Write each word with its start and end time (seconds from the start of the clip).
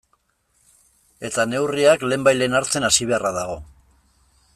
Eta 1.29 1.45
neurriak 1.51 2.05
lehenbailehen 2.13 2.61
hartzen 2.61 2.89
hasi 2.89 3.07
beharra 3.13 3.33
dago. 3.37 3.59